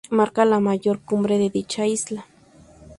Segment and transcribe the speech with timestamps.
[0.09, 2.25] Marca la mayor cumbre de dicha isla.